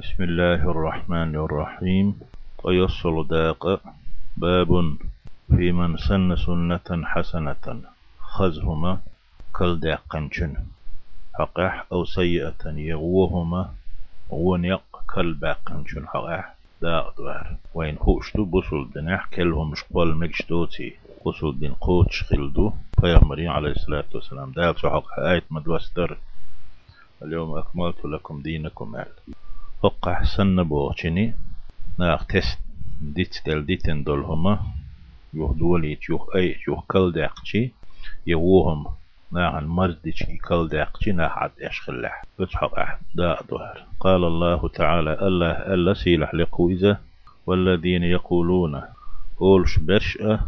بسم 0.00 0.22
الله 0.22 0.60
الرحمن 0.64 1.36
الرحيم. 1.36 2.20
ويصل 2.64 3.28
داق. 3.28 3.80
باب 4.36 4.96
في 5.48 5.72
من 5.72 5.96
سن 5.96 6.36
سنة 6.36 6.88
حسنة. 7.04 7.64
خزهما 8.20 8.98
كل 9.52 9.80
داقنشن 9.80 10.52
حقح 11.34 11.84
أو 11.92 12.04
سيئة 12.04 12.62
يغوهما. 12.66 13.74
ونيق 14.30 14.82
كل 15.14 15.34
باقنشن 15.34 16.08
حقح. 16.08 16.54
دا 16.82 17.12
دوار. 17.18 17.56
وين 17.74 17.96
خوشتو 17.98 18.44
بوصل 18.44 18.90
دناح 18.94 19.28
كلهم 19.34 19.74
شقوال 19.74 20.16
مجدوتي. 20.16 20.96
بوصل 21.24 21.58
دين 21.58 21.72
قوتش 21.72 22.22
خلدو 22.22 22.72
پیغمبري 23.00 23.48
عليه 23.48 23.70
الصلاة 23.70 24.08
والسلام. 24.14 24.52
دا 24.52 24.72
حق 24.72 25.20
آية 25.20 25.44
مدوستر 25.50 26.16
اليوم 27.22 27.58
أكملت 27.58 28.04
لكم 28.04 28.42
دينكم. 28.42 28.96
أهل 28.96 29.12
سن 30.24 30.62
بوغشني 30.62 31.34
ناخ 31.98 32.26
تست 32.26 32.58
ديت 33.00 33.42
دل 33.46 33.66
ديتن 33.66 34.02
دول 34.02 34.20
هما 34.20 34.60
يوه 35.34 35.54
دولي 35.54 35.98
يوه 36.08 36.28
أي 36.34 36.56
يوه 36.68 36.82
كل 36.88 37.12
داقشي 37.12 37.72
يوهم 38.26 38.86
ناخ 39.32 39.54
المرض 39.54 39.96
ديشي 40.04 40.36
كل 40.36 40.68
داقشي 40.68 41.12
ناخ 41.12 41.38
عد 41.38 41.50
أشخلح 41.62 42.24
فتحق 42.38 42.78
أحد 42.78 42.98
دا 43.14 43.38
دوهر 43.50 43.86
قال 44.00 44.24
الله 44.24 44.68
تعالى 44.68 45.12
الله 45.26 45.50
ألا 45.74 45.94
سيلح 45.94 46.34
لقويزة 46.34 46.98
والذين 47.46 48.02
يقولون 48.02 48.82
أولش 49.40 49.78
برشأ 49.78 50.40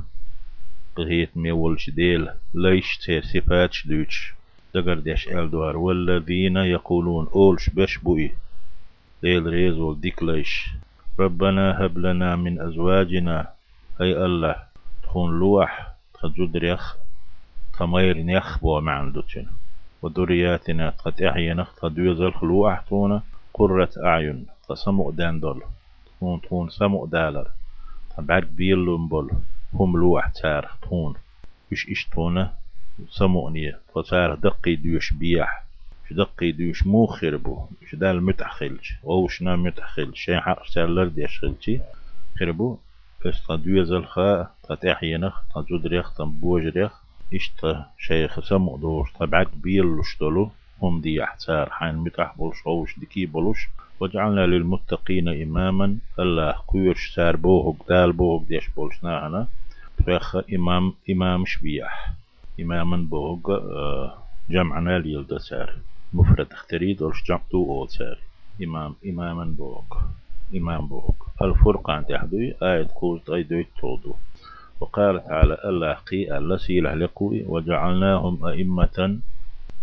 قهيت 0.96 1.37
ميولش 1.37 1.90
ديل 1.90 2.28
ليش 2.54 2.98
تير 2.98 3.23
صفاتش 3.24 3.87
دوش 3.87 4.34
دقر 4.74 4.98
ديش 4.98 5.28
ألدوار 5.28 5.76
والذين 5.76 6.56
يقولون 6.56 7.28
أولش 7.34 7.70
بش 7.70 7.98
بوي 7.98 8.32
ديل 9.22 9.46
ريزو 9.46 9.94
ديكليش 9.94 10.68
ربنا 11.18 11.84
هب 11.84 11.98
لنا 11.98 12.36
من 12.36 12.60
أزواجنا 12.60 13.48
أي 14.01 14.24
الله 14.24 14.56
تخون 15.02 15.38
لوح 15.38 15.92
تخجد 16.14 16.56
ريخ 16.56 16.96
تمير 17.79 18.16
نيخ 18.16 18.59
بو 18.59 18.80
معن 18.80 19.12
دوتشن 19.12 19.46
ودرياتنا 20.02 20.90
قد 20.90 21.23
أحينا 21.23 21.66
تدويز 21.82 22.20
الخلوح 22.20 22.80
تونا 22.80 23.23
قرة 23.54 23.90
أعين 24.04 24.46
تسمع 24.68 25.10
دان 25.10 25.40
دول. 25.40 25.62
تخون 26.07 26.40
تخون 26.40 26.68
سمع 26.68 27.04
دالر. 27.04 27.48
تبعك 28.16 28.45
بيلون 28.45 29.09
بول 29.09 29.30
هم 29.74 29.96
لوح 29.96 30.29
تار 30.29 30.70
تخون. 30.82 31.14
إش 31.73 31.88
إش 31.88 32.09
تونا 32.14 32.54
سمعني 33.10 33.76
فتار 33.95 34.34
دقي 34.34 34.76
ديوش 34.76 35.12
بيح. 35.12 35.64
دقي 36.13 36.52
ديوش 36.52 36.87
مو 36.87 37.07
خربو 37.07 37.66
مش 37.82 37.95
دال 37.95 38.23
متحخلش 38.23 38.95
أو 39.05 39.29
شنا 39.29 39.57
متحخل 39.57 40.10
شي 40.15 40.41
حق 40.41 40.66
سالر 40.66 41.04
ديش 41.09 41.38
خلشي 41.38 41.80
خربو 42.41 42.77
بس 43.27 43.46
تدويز 43.46 43.93
الخاء 43.93 44.51
تتحينخ 44.69 45.41
تجدريخ 45.54 46.15
تنبوجريخ 46.15 46.93
إشتا 47.35 47.87
شيخ 47.99 48.41
سمو 48.41 48.77
دور 48.77 49.10
تبعك 49.21 49.49
بيلوش 49.57 50.19
دولو 50.21 50.51
هم 50.82 51.01
دي 51.01 51.24
احتار 51.24 51.71
حين 51.71 51.95
متح 51.95 52.37
بولش 52.37 52.57
اوش 52.66 52.99
دكي 52.99 53.26
بولش. 53.26 53.69
وجعلنا 54.01 54.47
للمتقين 54.47 55.29
إماما. 55.43 55.99
الله 56.19 56.54
كويرش 56.66 57.15
سار 57.15 57.37
بوهك 57.37 57.76
دال 57.88 58.13
بوهك 58.13 58.49
ديش 58.49 58.69
بولش 58.69 59.04
ناهنا. 59.04 59.47
فيخ 60.04 60.37
إمام 60.37 60.95
إمام 61.10 61.45
شبيح. 61.45 62.13
إماما 62.60 62.97
بوهك 62.97 63.49
آه، 63.49 64.19
جمعنا 64.50 64.99
ليلد 64.99 65.37
سار. 65.37 65.72
مفرد 66.15 66.53
اختريد 66.53 67.03
ولش 67.03 67.22
جمع 67.28 67.41
دو 67.53 67.65
أول 67.65 67.88
سار 67.88 68.19
إمام 68.65 68.94
إماما 69.06 69.44
بوهك 69.44 69.93
إمام 70.56 70.87
بوهك 70.87 71.15
الفرقان 71.43 72.06
تحدوي 72.06 72.54
آية 72.62 72.82
كوز 72.82 73.31
أي 73.31 73.43
دويت 73.43 73.69
تودو 73.81 74.15
وقال 74.81 75.25
تعالى 75.25 75.59
الله 75.65 75.93
قي 75.93 76.38
الله 76.38 76.94
لقوي 76.94 77.44
وجعلناهم 77.47 78.44
أئمة 78.47 79.19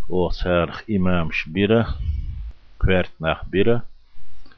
وصارخ 0.10 0.84
إمام 0.92 1.32
شبيرة 1.32 1.96
كوارت 2.82 3.10
بيرة 3.52 3.84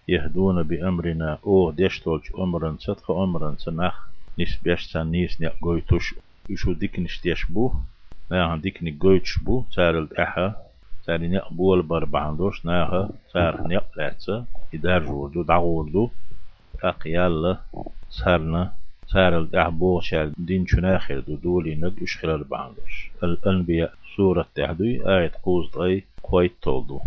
يهدون 0.07 0.63
بأمرنا. 0.63 1.38
أو 1.45 1.72
ديشتولج 1.72 2.22
أمرا 2.40 2.75
صدق 2.79 3.12
أمرا 3.12 3.56
سناخ 3.57 4.07
نيس 4.40 4.57
بيشتان 4.63 5.12
نيس 5.12 5.41
نيقويتوش 5.41 6.16
يشو 6.50 6.74
ديك 6.74 7.00
نشتيش 7.00 7.45
بو. 7.45 7.74
ناهن 8.31 8.62
ديك 8.62 8.84
نيقويتش 8.84 9.40
بو. 9.40 9.63
سار 9.72 10.00
الأحا 10.00 10.56
سار 11.11 11.22
نيقبول 11.22 11.81
بربعندوش 11.81 12.66
ناها 12.66 13.09
سار 13.33 13.67
نيقلاتسا 13.67 14.45
إدار 14.73 15.05
جوردو 15.05 15.44
دعوردو 15.44 16.09
أقيال 16.83 17.57
سارنا 18.09 18.73
سار 19.07 19.39
الأحبو 19.39 20.00
شال 20.01 20.33
دين 20.38 20.67
شناخر 20.67 21.19
دو 21.19 21.35
دولي 21.35 21.75
نق 21.75 21.94
إشخلال 22.01 22.44
بعندوش 22.44 23.11
الأنبياء 23.23 23.94
سورة 24.16 24.45
تحدوي 24.55 25.17
آية 25.17 25.31
قوز 25.44 25.69
طي 25.69 26.03
قويت 26.23 26.53
تولدو. 26.61 27.00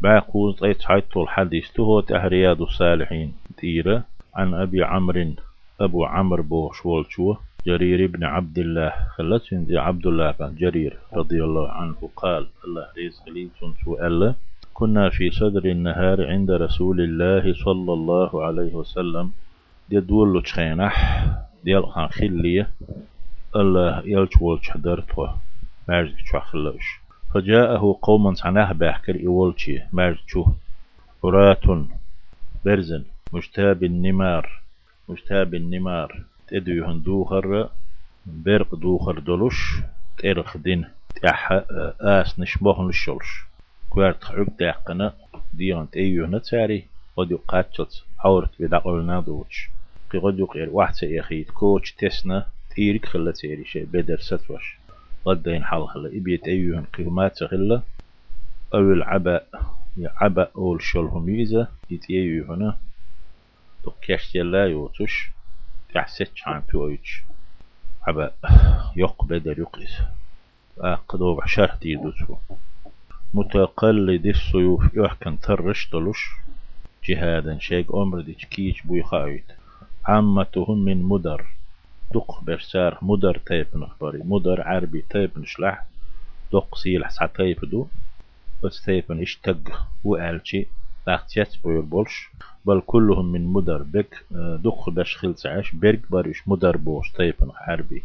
با 0.00 0.18
قوز 0.18 0.54
طي 0.54 0.74
تحيط 0.74 1.04
طول 1.12 1.28
حديث 1.28 1.70
تهو 1.72 2.00
تهرياد 2.00 2.60
الصالحين. 2.60 3.32
تيرة 3.56 4.02
عن 4.34 4.54
أبي 4.54 4.82
عمرو 4.84 5.32
أبو 5.80 6.04
عمرو 6.04 6.42
بو 6.42 6.72
شوالشوه 6.72 7.38
جرير 7.66 8.06
بن 8.06 8.24
عبد 8.24 8.58
الله. 8.58 8.92
خلت 9.16 9.54
دي 9.54 9.78
عبد 9.78 10.06
الله 10.06 10.30
بن 10.30 10.54
جرير 10.54 10.98
رضي 11.12 11.44
الله 11.44 11.68
عنه 11.68 12.10
قال 12.16 12.46
الله 12.64 12.86
رزق 12.98 13.28
لي 13.28 13.48
سؤال 13.84 14.34
كنا 14.74 15.10
في 15.10 15.30
صدر 15.30 15.64
النهار 15.64 16.26
عند 16.26 16.50
رسول 16.50 17.00
الله 17.00 17.54
صلى 17.64 17.92
الله 17.92 18.44
عليه 18.44 18.74
وسلم. 18.74 19.30
دي 19.90 20.00
دولو 20.00 20.40
تشخينح 20.40 21.26
ديال 21.64 21.86
خان 21.86 22.08
خلية. 22.08 22.70
الله 23.56 24.02
يلش 24.04 24.36
ولش 24.40 24.70
حضرتوا 24.70 25.28
مارج 25.88 26.12
تشخلوش 26.24 26.86
فجاءه 27.34 27.98
قوم 28.02 28.34
سناه 28.34 28.72
بحكر 28.72 29.26
إولشي 29.26 29.80
مارج 29.92 30.16
شو 30.26 30.44
فرات 31.22 31.64
برزن 32.64 33.04
مشتاب 33.32 33.84
النمار 33.84 34.62
مشتاب 35.08 35.54
النمار. 35.54 36.24
تدوهن 36.52 36.98
دوخر 37.02 37.68
برق 38.26 38.74
دوخر 38.74 39.18
دولش 39.18 39.60
ترخ 40.18 40.56
دين 40.56 40.84
تح 41.22 41.52
آس 42.00 42.38
نشبه 42.38 42.82
نشلش 42.82 43.30
كوارت 43.90 44.24
حق 44.24 44.50
داقنا 44.58 45.12
ديان 45.54 45.90
تأيوه 45.90 46.28
نتساري 46.28 46.84
قد 47.16 47.30
يقاتشت 47.30 48.04
عورت 48.24 48.50
بدقلنا 48.60 49.20
دوش 49.20 49.70
قي 50.10 50.18
قد 50.18 50.38
يقير 50.38 50.68
واحد 50.72 50.94
سيخيت 50.94 51.50
كوتش 51.50 51.92
تسنا 51.92 52.46
تيرك 52.74 53.06
خلا 53.06 53.32
تيري 53.32 53.64
شيء 53.64 53.84
بدر 53.84 54.20
ستوش. 54.20 54.78
غدين 55.26 55.64
حال 55.64 55.88
خلا 55.88 56.08
إبيت 56.08 56.48
أيوهن 56.48 56.84
قيمات 56.84 57.44
خلا. 57.44 57.82
أو 58.74 58.92
العباء 58.92 59.46
عباء 59.98 60.50
أول 60.56 60.82
شلهم 60.82 61.28
يزا 61.40 61.68
يتأيوهنا 61.90 62.78
تقيش 63.84 64.34
يلا 64.34 64.66
يوتش 64.66 65.30
تحسيت 65.94 66.30
عن 66.46 66.66
تويتش 66.66 67.22
عباء 68.06 68.34
يق 68.96 69.24
بدر 69.24 69.58
يقيس. 69.58 69.96
أقدو 70.78 71.34
بحشر 71.34 71.68
تيدوتو. 71.80 72.36
متقلد 73.34 74.26
السيوف. 74.26 74.94
يحكن 74.94 75.40
ترش 75.40 75.90
دلوش 75.92 76.30
جهادا 77.04 77.58
شيك 77.58 77.86
أمر 77.94 78.20
ديش 78.20 78.44
كيش 78.44 78.82
بوي 78.82 79.02
خايت 79.02 79.44
عامتهم 80.04 80.84
من 80.84 81.02
مدر. 81.02 81.46
دق 82.14 82.40
برسار 82.40 82.98
مدر 83.02 83.38
تيب 83.46 83.66
نخبري. 83.74 84.18
مدر 84.24 84.62
عربي 84.62 85.04
تيب 85.10 85.38
نشلح. 85.38 85.86
دق 86.52 86.74
سيلح 86.74 87.10
سع 87.10 87.26
تيب 87.26 87.60
دو. 87.64 87.86
بس 88.64 88.82
تيب 88.82 89.12
اشتق 89.12 89.88
وقالشي 90.04 90.66
لاختيات 91.06 91.56
بوير 91.64 91.80
بولش. 91.80 92.30
بل 92.64 92.82
كلهم 92.86 93.32
من 93.32 93.46
مدر 93.46 93.82
بك 93.82 94.24
دق 94.64 94.90
باش 94.90 95.16
خلص 95.16 95.46
عاش 95.46 95.74
برق 95.74 95.98
بريش 96.10 96.48
مدر 96.48 96.76
بوش 96.76 97.10
تيب 97.12 97.34
حربي 97.54 98.02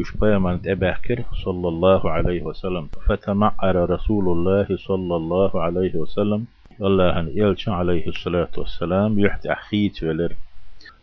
يش 0.00 0.16
بيمان 0.16 0.60
أباكر 0.66 1.24
صلى 1.44 1.68
الله 1.68 2.10
عليه 2.10 2.42
وسلم. 2.42 2.88
فتمعر 3.06 3.90
رسول 3.90 4.28
الله 4.28 4.76
صلى 4.76 5.16
الله 5.16 5.62
عليه 5.62 5.96
وسلم. 5.96 6.44
الله 6.80 7.20
أن 7.20 7.30
يلش 7.34 7.68
عليه 7.68 8.08
الصلاة 8.08 8.48
والسلام 8.58 9.18
يحت 9.18 9.46
أخيت 9.46 10.02
ولر. 10.02 10.32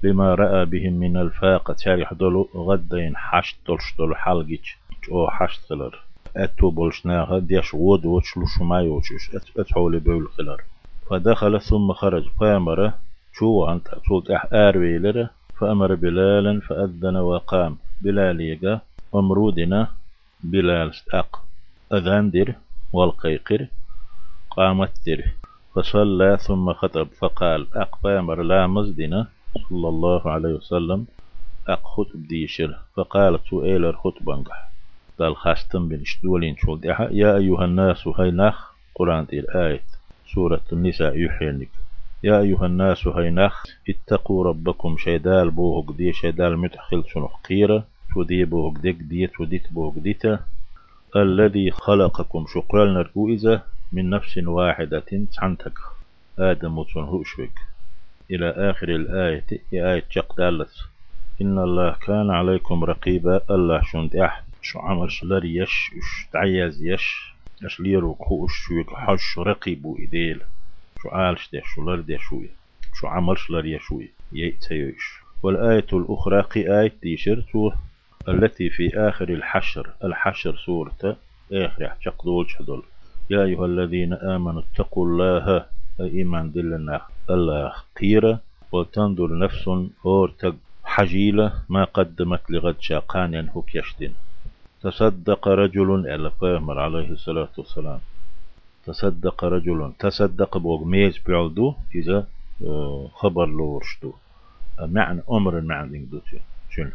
لما 0.04 0.36
رأى 0.36 0.66
بهم 0.66 0.94
من 0.94 1.18
الفاقة 1.18 1.74
تاريح 1.74 2.13
دولو 2.13 2.50
غدين 2.56 3.18
حشت 3.18 3.57
دولش 3.68 3.95
دولو 3.98 4.16
حلقيش 4.16 4.78
أو 5.12 5.28
حشت 5.30 5.62
خلر 5.69 6.04
أتو 6.38 6.69
بولشناها 6.69 7.40
ديش 7.40 7.74
ود 7.74 8.06
وش 8.06 8.38
لشما 8.38 8.81
يوشش 8.81 9.36
أتحول 9.57 10.00
بول 10.00 10.28
خلر. 10.28 10.62
فدخل 11.09 11.62
ثم 11.62 11.94
خرج 11.94 12.25
فأمر 12.39 12.92
شو 13.33 13.65
أنت؟ 13.65 13.88
تقول 13.88 14.24
أح 14.31 14.48
آروي 14.54 15.30
فأمر 15.59 15.95
بلالا 15.95 16.59
فأذن 16.59 17.15
وقام. 17.15 17.77
بلال 18.01 18.42
يقى 18.42 18.81
أمرودنا 19.15 19.88
بلال 20.44 20.92
أق. 21.13 21.44
أذندر 21.94 22.56
والقيقر 22.94 23.68
قامت 24.50 24.92
در 25.07 25.24
فصلى 25.75 26.38
ثم 26.42 26.74
خطب. 26.74 27.07
فقال 27.19 27.68
أقبامر 27.74 28.42
لا 28.42 28.68
مزدنا 28.68 29.27
صلى 29.69 29.88
الله 29.89 30.31
عليه 30.31 30.54
وسلم. 30.54 31.06
أق 31.68 31.83
خطب 31.83 32.27
ديشر. 32.27 32.80
فقال 32.95 33.39
سؤال 33.50 33.86
الخطبة 33.86 34.44
قال 35.19 35.36
خاستم 35.36 35.88
بن 35.89 36.04
شول 36.06 36.44
يا 37.12 37.38
أيها 37.38 37.65
الناس 37.65 38.07
هاي 38.07 38.31
نخ 38.31 38.71
قرآن 38.95 39.25
الآية 39.33 39.97
سورة 40.34 40.62
النساء 40.74 41.18
يحينك 41.18 41.70
يا 42.24 42.40
أيها 42.40 42.66
الناس 42.66 43.08
هاي 43.08 43.30
نخ 43.30 43.64
اتقوا 43.90 44.44
ربكم 44.44 44.98
شيدال 44.98 45.52
بوهق 45.52 45.92
دي 45.92 46.14
شيدال 46.14 46.58
متخل 46.58 47.04
شنو 47.08 47.30
قيرة. 47.50 47.84
ودي 48.16 48.46
بوهق 48.46 48.78
ديك 48.78 48.96
ديت 48.96 49.40
وديت 49.40 49.74
بوهق 49.74 49.94
ديتا. 50.00 50.40
الذي 51.16 51.72
خلقكم 51.72 52.46
شقرال 52.54 53.10
إذا 53.18 53.64
من 53.92 54.10
نفس 54.10 54.38
واحدة 54.38 55.26
تعنتك 55.38 55.78
آدم 56.40 56.78
وتنهوشبك 56.78 57.60
إلى 58.32 58.50
آخر 58.50 58.90
الآية 58.90 59.46
آية 59.74 60.06
دالت. 60.38 60.74
إن 61.42 61.60
الله 61.60 61.96
كان 62.06 62.30
عليكم 62.30 62.84
رقيبا. 62.84 63.42
الله 63.50 63.82
شند 63.82 64.16
أح 64.16 64.44
شو 64.62 64.80
عمل 64.80 65.12
شلر 65.12 65.46
يش 65.46 65.92
تعيز 66.34 66.84
يش. 66.84 67.37
اش 67.65 67.80
ليرو 67.80 68.13
كوش 68.13 68.51
شو 68.68 68.83
حش 68.95 69.38
رقيبو 69.39 69.98
إديل 70.00 70.42
شو 71.01 71.09
عالش 71.09 71.50
ده 71.54 71.62
شو 71.65 71.81
لر 71.81 72.01
ده 72.01 72.18
شوي. 72.18 72.50
شو 73.00 73.07
عمل 73.07 73.38
شلر 73.38 73.65
يشوي 73.65 74.09
يأتيش 74.31 75.04
والآية 75.44 75.86
الأخرى 75.94 76.42
قي 76.42 76.80
آية 76.81 76.94
تيشرت 77.01 77.74
التي 78.27 78.69
في 78.69 78.98
آخر 78.98 79.30
الحشر. 79.30 79.89
الحشر 80.04 80.56
سورة 80.65 81.18
آخر 81.51 82.13
دول 82.25 82.50
شدول 82.50 82.83
يا 83.30 83.44
أيها 83.44 83.65
الذين 83.65 84.13
آمنوا 84.13 84.62
اتقوا 84.62 85.06
الله 85.07 85.65
إيمان 86.00 86.51
دلنا 86.51 87.01
الله 87.30 87.74
قيرة 88.01 88.39
وتنظر 88.71 89.38
نفس 89.38 89.69
أور 90.06 90.33
حجيلة 90.83 91.54
ما 91.69 91.83
قدمت 91.83 92.42
لغد 92.50 92.75
شاقان 92.80 93.33
ينهك 93.33 93.75
يشدن 93.75 94.13
تصدق 94.82 95.48
رجل 95.48 95.90
على 96.08 96.32
فامر 96.32 96.80
عليه 96.80 97.10
الصلاة 97.10 97.54
والسلام. 97.58 98.00
تصدق 98.88 99.44
رجل 99.44 99.92
تصدق 100.00 100.58
بوغ 100.58 100.84
ميز 100.84 101.18
بيعدو 101.18 101.74
إذا 101.96 102.28
آه، 102.66 103.10
خبر 103.14 103.46
لورشدو 103.46 104.14
معنى 104.80 105.22
أمر 105.32 105.62
معنى 105.62 106.00
دوتي 106.00 106.40
شنو؟ 106.70 106.92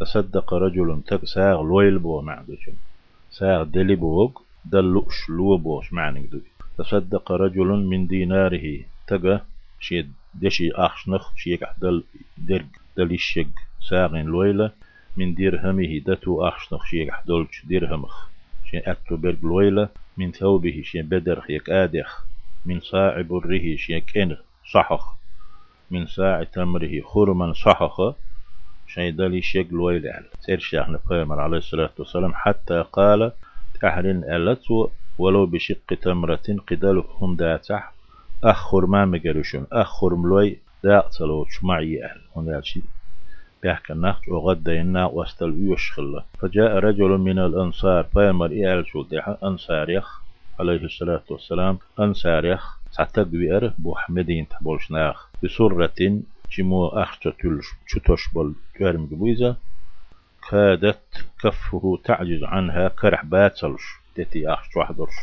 تصدق 0.00 0.54
رجل 0.54 1.00
تك 1.06 1.24
ساغ 1.24 1.62
لويل 1.62 1.98
بو 1.98 2.20
معنى 2.20 2.56
شنو؟ 2.64 2.74
ساغ 3.30 3.62
دلي 3.62 3.94
بوغ 3.94 4.30
دلوش 4.64 5.30
لو 5.30 5.56
بوش 5.56 5.92
معنى 5.92 6.26
دوتي 6.26 6.50
تصدق 6.78 7.32
رجل 7.32 7.66
من 7.90 8.06
ديناره 8.06 8.80
تجا 9.06 9.44
شي 9.80 10.06
دشي 10.34 10.72
أخشنخ 10.72 11.36
شيك 11.36 11.62
دل 11.78 12.04
درج 12.38 12.66
دليشيك 12.96 13.48
ساغن 13.88 14.26
لويلة 14.26 14.70
من 15.16 15.34
درهمه 15.34 15.98
دتو 16.06 16.48
أخشنخ 16.48 16.84
شيك 16.84 17.12
دولش 17.26 17.64
درهمخ 17.64 18.28
شي 18.70 18.78
أتو 18.78 19.16
برج 19.16 19.38
لويلة 19.42 19.88
من 20.16 20.32
ثوبه 20.32 20.82
شي 20.84 21.02
بدر 21.02 21.44
يك 21.48 21.70
آدخ 21.70 22.26
من 22.66 22.80
صاع 22.80 23.20
بره 23.20 23.76
شي 23.76 24.00
كن 24.00 24.36
صحخ 24.72 25.14
من 25.90 26.06
ساع 26.06 26.42
تمره 26.42 27.00
خرما 27.00 27.52
صحخ 27.52 28.14
شي 28.86 29.10
دلي 29.10 29.42
شيك 29.42 29.72
لويلة 29.72 30.24
سير 30.40 30.58
شيخنا 30.58 31.00
بيمر 31.10 31.40
عليه 31.40 31.58
الصلاة 31.58 31.90
والسلام 31.98 32.32
حتى 32.34 32.84
قال 32.92 33.32
أهل 33.84 34.06
ألت 34.24 34.64
ولو 35.18 35.46
بشق 35.46 35.94
تمرة 36.02 36.46
قدالهم 36.70 37.36
داتح 37.36 37.92
أخر 38.44 38.86
ما 38.86 39.04
مجرشون 39.04 39.66
أخر 39.72 40.14
ملوي 40.14 40.58
داعتلو 40.84 41.46
شمعي 41.50 42.04
أهل 42.04 42.20
هنا 42.36 42.60
شيء 42.60 42.82
بيحكى 43.62 43.92
النخت 43.92 44.28
وغدينا 44.28 45.04
وأستل 45.06 45.72
يشخل. 45.72 46.22
فجاء 46.38 46.72
رجل 46.76 47.08
من 47.08 47.38
الأنصار 47.38 48.04
فيمر 48.04 48.50
إيال 48.50 48.86
شو 48.86 49.02
ديحة 49.02 49.38
أنصار 49.42 49.90
يخ 49.90 50.20
عليه 50.60 50.84
الصلاة 50.84 51.22
والسلام. 51.30 51.78
أنصار 52.00 52.44
يخ 52.44 52.76
سعتق 52.90 53.22
بير 53.22 53.72
بوحمدين 53.78 54.48
تبولشناخ 54.48 55.30
بسرة 55.42 56.20
جمو 56.58 56.86
أخت 56.86 57.28
تلش 57.28 58.28
بول 58.34 58.54
جارم 58.80 59.06
جبويزة 59.06 59.56
كادت 60.50 61.24
كفه 61.42 61.98
تعجز 62.04 62.44
عنها 62.44 62.88
كرح 62.88 63.24
باتلش. 63.24 63.82
تتي 64.14 64.48
أخت 64.48 64.76
وحدرش. 64.76 65.14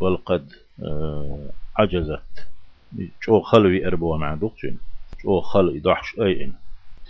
والقد 0.00 0.52
آه 0.82 1.50
عجزت. 1.76 2.48
شو 3.20 3.40
خلوي 3.40 3.86
أربوة 3.86 4.16
مع 4.16 4.34
دوقشن 4.34 4.76
شو 5.22 5.40
خلوي 5.40 5.80
ضحش 5.80 6.18
أين 6.20 6.54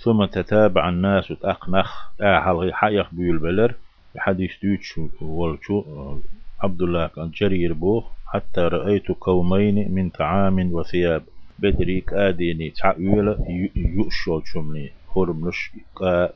ثم 0.04 0.24
تتابع 0.24 0.88
الناس 0.88 1.28
تأقنخ 1.28 1.90
أهل 2.20 2.74
حيخ 2.74 3.14
بيول 3.14 3.38
بلر؟ 3.38 3.74
بحديث 4.14 4.50
دوتش 4.62 5.00
والشو 5.20 5.84
عبد 6.62 6.82
الله 6.82 7.06
كان 7.06 7.30
جرير 7.30 7.72
بوخ 7.72 8.04
حتى 8.26 8.60
رأيت 8.60 9.12
كومين 9.12 9.94
من 9.94 10.10
طعام 10.10 10.72
وثياب. 10.72 11.22
بدريك 11.58 12.12
آديني 12.12 12.70
تعويل 12.70 13.36
يؤشول 13.76 14.42
شمني 14.44 14.90
خرملش 15.14 15.70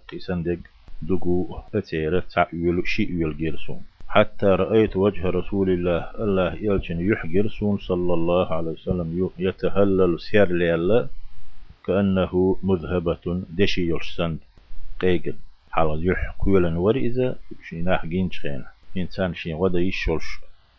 قيسندق 0.08 0.58
دقو 1.02 1.58
أتيرة 1.74 2.22
تعويل 2.34 2.88
شيء 2.88 3.32
جيرسون. 3.32 3.80
حتى 4.08 4.46
رأيت 4.46 4.96
وجه 4.96 5.30
رسول 5.30 5.70
الله. 5.70 6.10
الله 6.18 6.54
يلجن 6.54 7.00
يحجر 7.12 7.48
سون 7.48 7.78
صلى 7.78 8.14
الله 8.14 8.52
عليه 8.52 8.70
وسلم. 8.70 9.30
يتهلل 9.38 10.20
سير 10.20 10.52
ليلا 10.52 11.08
كأنه 11.86 12.56
مذهبة 12.62 13.42
دشي 13.50 13.88
يرسند 13.88 14.38
قيقل. 15.00 15.34
حال 15.70 16.06
يح 16.08 16.34
قولا 16.38 16.78
ورئزة 16.78 17.36
شيناح 17.68 18.06
جينش 18.06 18.40
خينا 18.40 18.68
إنسان 18.96 19.34
شين 19.34 19.54
ودا 19.54 19.80
يشولش 19.80 20.26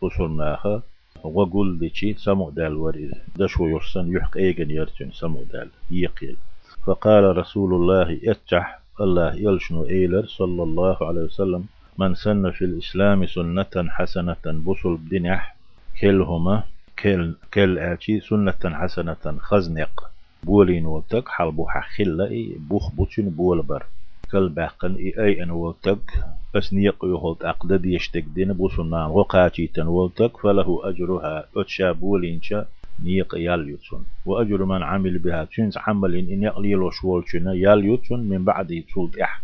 رسول 0.03 0.31
ناخا 0.37 0.81
وقول 1.23 1.79
ديشي 1.79 2.13
سمو 2.13 2.49
دال 2.49 2.75
ورئزة 2.75 3.17
دشو 3.35 3.67
يرسن 3.67 4.11
يحق 4.15 4.37
ايغن 4.37 4.71
يرتن 4.71 5.11
سمو 5.11 5.43
دال 5.43 5.69
يقيل. 5.91 6.37
فقال 6.85 7.37
رسول 7.37 7.73
الله 7.73 8.19
اتح. 8.23 8.79
الله 9.01 9.33
يلشنو 9.35 9.85
إيلر 9.85 10.25
صلى 10.25 10.63
الله 10.63 10.97
عليه 11.07 11.21
وسلم. 11.21 11.65
من 11.97 12.15
سن 12.15 12.51
في 12.51 12.65
الإسلام 12.65 13.25
سنة 13.25 13.75
حسنة 13.75 14.45
بصل 14.65 14.97
بدنح 14.97 15.55
كلهما. 16.01 16.63
كل 16.99 17.35
كل 17.53 17.79
آتي 17.79 18.19
سنة 18.19 18.61
حسنة 18.63 19.23
خزنق. 19.39 20.11
بولين 20.47 20.85
وتك 20.85 21.27
حال 21.27 21.51
بوحا 21.51 21.81
خلا 21.95 22.29
بوخ 22.69 22.91
بوتشن 22.95 23.29
بول 23.29 23.61
بر. 23.61 23.83
كل 24.31 24.49
باقن 24.49 24.95
اي 24.95 25.13
اي 25.23 25.43
ان 25.43 25.51
وتك 25.51 26.05
بس 26.53 26.73
نيق 26.73 27.05
يهولت 27.05 27.41
اقدد 27.45 27.85
يشتك 27.85 28.25
دين 28.35 28.53
بوسنا 28.53 29.05
وقاتي 29.07 29.67
تن 29.67 29.87
وتك 29.87 30.37
فله 30.37 30.81
اجرها 30.89 31.45
اتشا 31.57 31.91
بولينشا 31.91 32.65
نيق 33.03 33.35
يال 33.35 33.69
يتسون 33.69 34.05
واجر 34.25 34.65
من 34.65 34.83
عمل 34.83 35.17
بها 35.17 35.43
تشنز 35.45 35.77
عمل 35.77 36.15
ان 36.15 36.43
يقلي 36.43 36.73
لو 36.73 36.89
شوال 36.89 37.23
يال 37.33 37.85
يتسون 37.85 38.19
من 38.29 38.43
بعد 38.43 38.71
يتسولت 38.71 39.17
اح. 39.17 39.41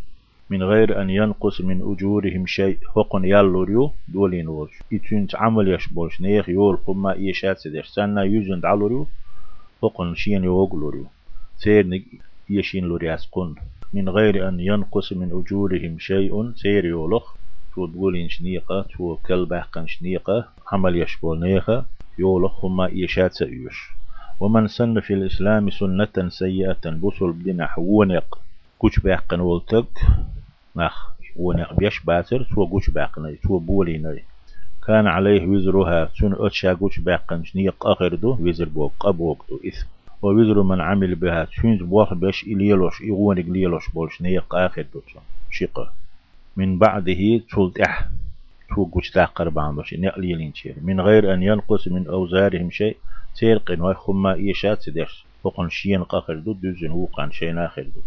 من 0.49 0.63
غير 0.63 1.01
أن 1.01 1.09
ينقص 1.09 1.61
من 1.61 1.81
أجورهم 1.81 2.45
شيء 2.45 2.77
فقن 2.95 3.25
يالوريو 3.25 3.91
دولين 4.07 4.47
ولش 4.47 4.73
إتونت 4.93 5.35
عمل 5.35 5.67
يشبولش 5.73 6.21
نيخ 6.21 6.49
يول 6.49 6.77
قما 6.77 7.13
إيشات 7.13 7.57
سدش. 7.57 7.87
سنة 7.87 8.21
يوزن 8.21 8.61
علوريو 8.63 9.07
فقن 9.83 10.15
شين 10.15 10.43
يوغلوريو 10.43 11.05
سير 11.57 12.03
يشين 12.49 12.83
لوري 12.85 13.13
أسقن 13.13 13.55
من 13.93 14.09
غير 14.09 14.49
أن 14.49 14.59
ينقص 14.59 15.13
من 15.13 15.31
أجورهم 15.31 15.99
شيء 15.99 16.51
سير 16.55 16.85
يولخ. 16.85 17.35
تو 17.75 17.85
دولين 17.85 18.29
شنيقة؟ 18.29 18.81
تو 18.81 19.17
كلباقن 19.25 19.87
شنيقة؟ 19.87 20.47
عمل 20.71 21.01
يشبول 21.01 21.39
نيخة. 21.39 21.85
يولخ 22.19 22.65
هما 22.65 22.85
إيشات 22.85 23.33
سيوش. 23.33 23.89
ومن 24.39 24.67
سن 24.67 24.99
في 24.99 25.13
الإسلام 25.13 25.69
سنة 25.69 26.29
سيئة 26.29 26.89
بصل 26.89 27.31
بدنا 27.31 27.67
حونق 27.67 28.39
كوش 28.79 28.99
باقن 28.99 29.39
ولتك؟ 29.39 29.99
مخ 30.75 31.11
ونق 31.35 31.73
بيش 31.73 31.99
باتر. 31.99 32.43
تو 32.55 32.65
قوش 32.65 32.89
باقن 32.89 33.37
تو 33.43 33.59
بولين 33.59 34.19
كان 34.87 35.07
عليه 35.07 35.47
وزرها 35.47 36.09
سن 36.19 36.35
أتشا 36.39 36.73
قوش 36.73 36.99
باقن 36.99 37.43
شنيق 37.43 37.87
أخردو 37.87 38.37
وزر 38.39 38.69
بوق 38.69 39.05
أبوق 39.05 39.45
دو 39.49 39.59
إثم 39.67 39.87
ووزر 40.21 40.63
من 40.63 40.81
عمل 40.81 41.15
بها 41.15 41.45
تشينز 41.45 41.81
بوخ 41.81 42.13
بيش 42.13 42.43
إليلوش 42.43 43.01
إغوانق 43.01 43.45
ليلوش 43.45 43.89
بولش 43.89 44.23
آخر 44.51 44.85
دو 44.93 45.01
شقة 45.49 45.93
من 46.57 46.77
بعده 46.77 47.41
تولت 47.49 47.79
إح 47.79 48.07
تو 48.75 48.83
قوش 48.85 49.09
تاقر 49.09 49.49
باندوش 49.49 49.93
نقليلين 49.93 50.53
شير 50.53 50.75
من 50.81 51.01
غير 51.01 51.33
أن 51.33 51.43
ينقص 51.43 51.87
من 51.87 52.07
أوزارهم 52.07 52.71
شيء 52.71 52.97
سيرقن 53.33 53.81
وخما 53.81 54.33
إيشات 54.33 54.81
سدرس 54.81 55.23
فقن 55.43 55.69
شين 55.69 56.03
قاخر 56.03 56.35
دو 56.35 56.53
دوزن 56.53 56.91
وقان 56.91 57.31
شين 57.31 57.57
آخر 57.57 57.83
دو 57.83 58.01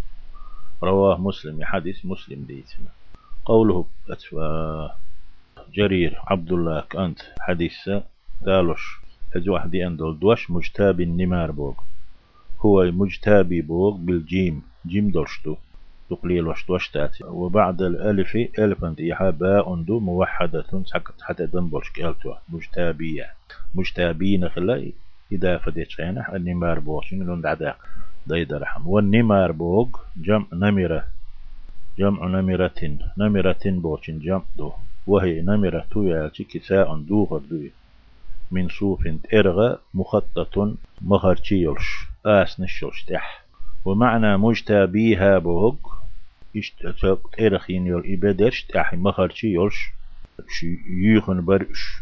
رواه 0.82 1.20
مسلم 1.20 1.64
حديث 1.64 2.06
مسلم 2.06 2.44
ديتنا. 2.48 2.90
قوله 3.44 3.84
جرير 5.74 6.18
عبد 6.26 6.52
الله 6.52 6.80
كأنت 6.80 7.18
حديث 7.40 7.90
دالوش. 8.42 9.00
هذا 9.36 9.52
واحد 9.52 9.74
أندول 9.74 10.18
دوش 10.18 10.50
مجتاب 10.50 11.00
النمار 11.00 11.50
بوغ. 11.50 11.74
هو 12.60 12.84
مجتابي 12.84 13.60
بوغ 13.60 13.96
بالجيم 13.96 14.62
جيم 14.86 15.10
دولشتو. 15.10 15.56
تقليل 16.10 16.46
وش 16.48 16.88
تاتي 16.88 17.24
وبعد 17.24 17.82
الألف 17.82 18.36
ألف 18.58 18.84
أنت 18.84 19.00
إيحا 19.00 19.30
باء 19.30 19.74
دو 19.74 20.00
موحدة 20.00 20.64
سكت 20.84 21.22
حتى 21.22 21.46
دنبولش 21.46 21.90
كالتو 21.90 22.34
مجتابية. 22.48 23.26
مجتابين 23.74 24.48
خلا 24.48 24.92
إذا 25.32 25.58
فديت 25.58 25.90
شينا 25.90 26.36
النمار 26.36 26.78
بوغ 26.78 27.02
شنو 27.02 27.40
دعداق؟ 27.40 27.76
دايد 28.26 28.52
رحم. 28.52 28.88
والنمار 28.88 29.52
بوغ 29.52 29.88
جمع 30.16 30.46
نمرة. 30.52 31.04
جمع 31.98 32.26
نمرة 32.26 32.98
نمرة 33.18 33.64
بوغ 33.66 34.00
جمع 34.08 34.42
دو. 34.56 34.72
وهي 35.06 35.42
نمرة 35.42 35.88
يالتي 35.96 36.44
كساء 36.44 36.96
دوغر 36.96 37.38
دوي 37.38 37.70
من 38.50 38.68
صوف 38.68 39.08
إرغى 39.34 39.78
مخطط 39.94 40.76
مخرشي 41.00 41.64
يلش 41.64 42.06
آس 42.26 42.60
نشوش 42.60 43.04
تح. 43.04 43.44
ومعنى 43.84 44.36
مجتابيها 44.36 45.38
بوغ 45.38 45.76
اشتاق 46.56 47.40
إرخين 47.40 47.86
يل 47.86 48.02
إبادرش 48.14 48.62
تح 48.62 48.94
مخرشي 48.94 49.54
يلش 49.54 49.92
يوخن 50.88 51.44
برش. 51.44 52.00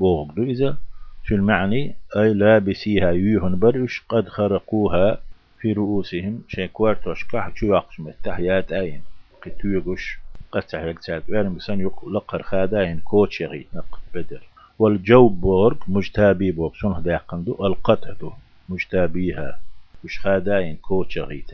بوغ 0.00 0.32
دو 0.32 0.42
إذا. 0.42 0.76
في 1.24 1.34
المعني 1.34 1.94
أي 2.16 2.34
لابسيها 2.34 3.10
يوهن 3.10 3.58
برش 3.58 4.02
قد 4.08 4.28
خرقوها 4.28 5.20
في 5.60 5.72
رؤوسهم. 5.72 6.42
شيكوارتوش 6.48 7.24
كح 7.24 7.50
شو 7.54 7.66
يقش 7.66 8.00
متحيات 8.00 8.72
أين. 8.72 9.02
قتويقش 9.42 10.18
قد 10.56 10.62
تحيق 10.62 11.00
ساعد 11.00 11.22
ويرم 11.28 11.54
بسان 11.54 11.80
يقلقر 11.80 12.42
خاداين 12.42 13.00
كوتشغي 13.00 13.66
نق 13.74 14.00
بدر. 14.14 14.42
والجوب 14.78 15.40
بورك 15.40 15.78
مجتابي 15.88 16.50
بورك 16.52 16.74
شنو 16.74 17.00
داقندو 17.00 17.66
القطع 17.66 18.12
دو 18.20 18.32
مجتابيها. 18.68 19.60
وش 20.04 20.18
خاداين 20.18 20.76
كوتشغي 20.76 21.44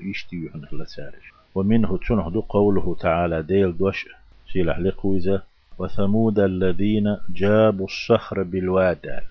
يشتي 0.00 0.36
يحن 0.46 0.66
لسارج 0.72 1.24
ومنه 1.54 1.98
تنهدو 2.08 2.40
قوله 2.40 2.96
تعالى 3.00 3.42
ديل 3.42 3.76
دوش. 3.76 4.06
سيلح 4.52 4.78
لقويزة 4.78 5.42
وثمود 5.78 6.38
الذين 6.38 7.16
جابوا 7.28 7.86
الصخر 7.86 8.42
بالوادال. 8.42 9.22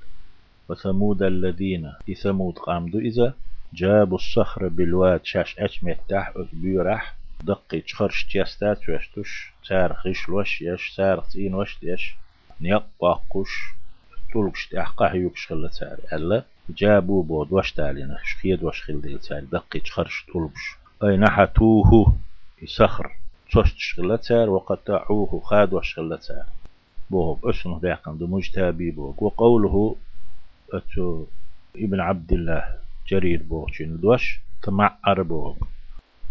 وثمود 0.69 1.23
الذين 1.23 1.93
إثمود 2.11 2.57
قامدو 2.57 2.99
إذا؟ 2.99 3.33
جابوا 3.73 4.17
الصخر 4.17 4.67
بالواد. 4.67 5.25
شاش 5.25 5.59
أش 5.59 5.83
متاح 5.83 6.33
بيرح. 6.53 7.15
دقي 7.43 7.81
تخرش 7.81 8.23
تيستات 8.23 8.89
وشتوش 8.89 9.53
سارخش 9.63 10.29
وش 10.29 10.61
يش 10.61 10.89
سارخ 10.95 11.31
تين 11.31 11.53
وش 11.55 11.77
يش 11.83 12.15
نيقاقش 12.61 13.49
طلقش 14.33 14.67
تحقا 14.67 15.11
يوكش 15.13 15.47
خلا 15.47 15.67
ساري 15.67 16.01
ألا 16.13 16.43
جابوا 16.69 17.23
بود 17.23 17.47
وش 17.51 17.71
تالينا 17.71 18.17
شخيد 18.23 18.63
وش 18.63 18.81
خل 18.81 19.01
ديل 19.01 19.19
ساري 19.21 19.45
دقي 19.45 19.79
تخرش 19.79 20.25
طلقش 20.33 20.75
أي 21.03 21.17
نحتوه 21.17 22.15
يسخر 22.61 23.11
توش 23.51 23.73
تشغلت 23.73 24.23
سار 24.23 24.49
وقطعوه 24.49 25.41
خاد 25.43 25.73
وشغلت 25.73 26.21
سار 26.21 26.45
بوهب 27.09 27.45
اسمه 27.45 27.79
داقن 27.79 28.17
دو 28.17 28.27
مجتابي 28.27 28.91
بوك 28.91 29.21
وقوله 29.21 29.95
أتو 30.73 31.25
ابن 31.75 31.99
عبد 31.99 32.33
الله 32.33 32.75
جرير 33.07 33.43
بوغشين 33.43 33.97
دوش 33.97 34.39
تمعر 34.63 35.21
بوغ 35.23 35.55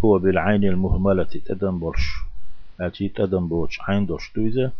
هو 0.04 0.18
بالعين 0.18 0.64
المهملة 0.64 1.24
تدن 1.24 1.78
بولش 1.78 2.16
أتي 2.80 3.08
تدن 3.08 3.48
بولش 3.48 3.80
عين 3.88 4.06
دوش 4.06 4.32
تويزة 4.32 4.72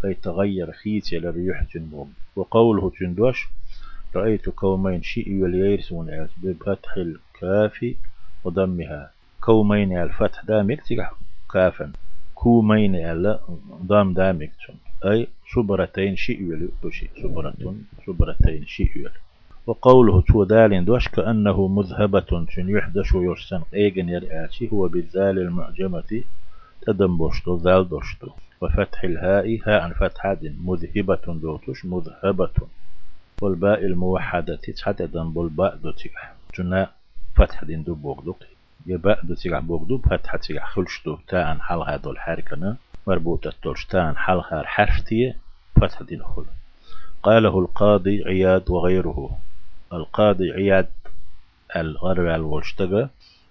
فيتغير 0.00 0.72
خيس 0.72 1.12
إلى 1.12 1.30
ريح 1.30 1.66
جنبوغ 1.74 2.06
وقوله 2.36 2.92
جندوش 3.00 3.48
رأيت 4.16 4.48
كومين 4.48 5.02
شيء 5.02 5.42
واليرسون 5.42 6.28
بفتح 6.42 6.96
الكاف 6.96 7.94
وضمها 8.44 9.10
كومين 9.40 9.98
الفتح 9.98 10.44
دامك 10.44 10.80
تقع 10.80 11.10
كافا. 11.52 11.92
كومين 12.34 12.94
ألا 12.94 13.40
ضام 13.82 14.14
دامك 14.14 14.52
أي 15.04 15.28
صبرتين 15.54 16.16
شيء 16.16 16.42
يلي 16.42 16.68
صبرة 17.22 17.54
صبرتين 18.06 18.66
شيء 18.66 18.90
يلي. 18.96 19.25
وقوله 19.66 20.20
تو 20.20 20.44
دال 20.44 20.84
دوش 20.84 21.08
كأنه 21.08 21.68
مذهبة 21.68 22.46
شن 22.50 22.68
يحدش 22.68 23.14
ويرسن. 23.14 23.62
إيجن 23.74 24.08
يرآتي 24.08 24.70
هو 24.72 24.88
بالذال 24.88 25.38
المعجمة 25.38 26.22
تدم 26.82 27.16
بوشتو 27.16 27.56
ذال 27.56 27.88
دوشتو 27.88 28.30
وفتح 28.60 29.04
الهاء 29.04 29.60
هاء 29.66 29.92
فتحة 29.92 30.38
مذهبة 30.42 31.24
دوتش 31.26 31.84
مذهبة. 31.84 32.56
والباء 33.42 33.84
الموحدة 33.84 34.56
تحت 34.76 35.02
دم 35.02 35.32
بالباء 35.32 35.76
دوتك 35.76 36.12
جنا 36.58 36.90
فتح 37.36 37.64
دين 37.64 37.82
دو 37.82 37.94
بوغدوك 37.94 38.38
يباء 38.86 39.20
دوتك 39.24 39.54
بوغدو 39.54 39.98
فتحة 39.98 40.38
تيك 40.38 40.62
خلشتو. 40.62 41.16
تاء 41.28 41.58
حال 41.58 41.80
هذا 41.90 42.10
الحركة 42.10 42.76
مربوطة 43.06 43.52
تولشتان 43.62 44.16
حال 44.16 44.38
هار 44.50 44.66
حرفتي 44.66 45.34
فتح 45.80 46.02
دين 46.02 46.22
خل 46.22 46.44
قاله 47.22 47.58
القاضي 47.58 48.24
عياد 48.24 48.70
وغيره. 48.70 49.38
القاضي 49.92 50.52
عياد 50.52 50.88
الغرب 51.76 52.26
الولشتغى 52.26 53.08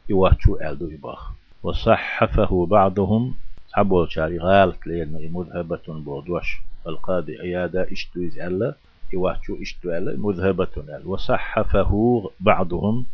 يواتشو 0.09 0.55
ألدو 0.55 0.89
يباخ 0.89 1.31
وصحفه 1.63 2.65
بعضهم 2.65 3.35
حبوا 3.73 4.05
شاري 4.05 4.39
غالت 4.39 4.87
لين 4.87 5.31
مذهبة 5.33 5.81
بودوش. 5.87 6.61
القاضي 6.87 7.39
عياد 7.39 7.75
اشتويز 7.75 8.39
ألا 8.39 8.75
يواتشو 9.13 9.61
إشتو 9.61 9.91
ألا 9.91 10.17
مذهبة 10.17 10.67
ألا. 10.77 11.01
وصحفه 11.05 11.91
بعضهم 12.39 13.05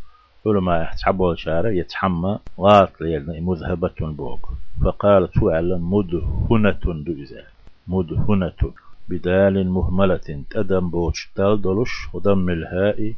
علماء 0.46 0.82
يحتحبوا 0.82 1.36
شارع 1.36 1.72
يتحمى 1.72 2.40
غالت 2.60 3.02
لين 3.02 3.44
مذهبة 3.44 4.00
بوغ. 4.02 4.40
فقالت 4.86 5.40
فعلا 5.40 5.78
مدهنة 5.78 7.04
دوزال 7.06 7.46
مدهنة 7.88 8.74
بدال 9.10 9.68
مهملة 9.70 10.28
تدم 10.50 10.90
بوش 10.90 11.30
دلدلش 11.36 11.94
ودم 12.14 12.50
الهاء 12.50 13.14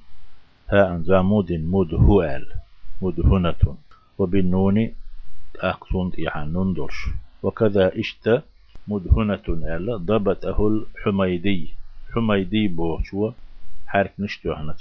هاء 0.70 1.02
زامود 1.02 1.52
مدهوال 1.52 2.46
مدهنة 3.02 3.78
وبالنون 4.18 4.92
أقصون 5.56 6.12
يعني 6.18 6.54
نندرش 6.54 7.08
وكذا 7.44 8.00
إشت 8.00 8.42
مدهنة 8.88 9.44
ألا 9.48 9.98
ضبطه 9.98 10.68
الحميدي. 10.68 11.74
حميدي 12.14 12.68
بوشوا 12.68 13.32
حرك 13.88 14.14
نشتو 14.20 14.54
هنا 14.54 14.76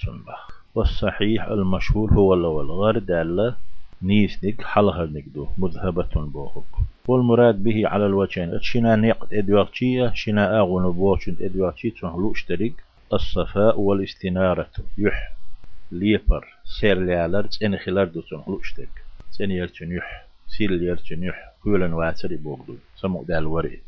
والصحيح 0.75 1.45
المشهور 1.45 2.13
هو 2.13 2.35
الأول 2.35 2.71
غرد 2.71 3.11
ألا 3.11 3.55
نيسنك 4.03 4.63
حلها 4.63 5.07
نقدو 5.07 5.47
مذهبة 5.59 6.15
بوهك 6.15 6.65
والمراد 7.09 7.63
به 7.63 7.89
على 7.89 8.07
الوجهين 8.07 8.61
شنا 8.61 8.97
نقد 8.97 9.35
ادوارتشية 9.35 10.13
شنا 10.15 10.59
اغن 10.61 10.93
بوشن 10.93 11.37
ادوارتشي 11.41 11.91
تنهلو 11.91 12.33
اشترك 12.33 12.73
الصفاء 13.13 13.81
والاستنارة 13.81 14.71
يح. 14.99 15.33
ليبر 15.93 16.47
سير 16.81 16.99
ليالر 16.99 17.47
تسين 17.47 17.77
خلال 17.77 18.13
دو 18.13 18.21
تنهلو 18.21 18.61
اشترك 18.61 19.05
تسين 19.33 19.51
يرتن 19.51 19.93
يح 19.93 20.27
سير 20.49 20.73
يرتن 20.73 21.23
يح 21.23 21.53
كولا 21.63 21.95
واتري 21.95 22.37
بوغدو 22.37 22.77
سمو 22.97 23.23
دال 23.23 23.47
وري. 23.47 23.81